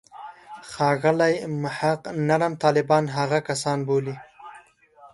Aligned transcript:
ښاغلی 0.71 1.33
محق 1.61 2.01
نرم 2.27 2.53
طالبان 2.63 3.03
هغه 3.17 3.39
کسان 3.49 3.77
بولي. 3.87 4.15